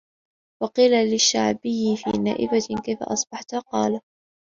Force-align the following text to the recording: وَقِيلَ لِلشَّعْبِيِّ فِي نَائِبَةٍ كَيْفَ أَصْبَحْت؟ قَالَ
وَقِيلَ 0.63 0.91
لِلشَّعْبِيِّ 0.91 1.95
فِي 1.95 2.11
نَائِبَةٍ 2.17 2.81
كَيْفَ 2.83 3.03
أَصْبَحْت؟ 3.03 3.55
قَالَ 3.71 4.01